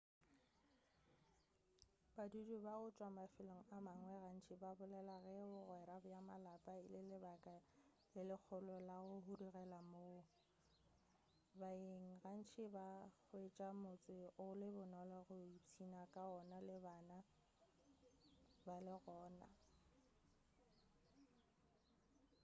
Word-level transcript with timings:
badudi 2.15 2.55
ba 2.65 2.73
go 2.79 2.87
tšwa 2.95 3.07
mafelong 3.17 3.63
a 3.75 3.77
mangwe 3.87 4.15
gantši 4.23 4.53
ba 4.61 4.69
bolela 4.77 5.15
ge 5.23 5.33
bogwera 5.53 5.95
bja 6.03 6.19
malapa 6.29 6.71
e 6.81 6.83
le 6.93 7.01
lebaka 7.09 7.55
le 8.13 8.21
legolo 8.29 8.75
la 8.87 8.97
go 9.05 9.15
hudugela 9.25 9.79
moo 9.91 10.19
baeng 11.59 12.07
gantši 12.23 12.63
ba 12.75 12.87
hwetša 13.27 13.67
motse 13.83 14.19
o 14.45 14.47
le 14.59 14.67
bonolo 14.77 15.17
go 15.27 15.35
ipšhina 15.57 16.01
ka 16.13 16.23
wona 16.31 16.57
le 16.67 16.75
bana 16.85 17.17
ba 18.65 18.75
le 18.85 18.93
gona 19.05 19.47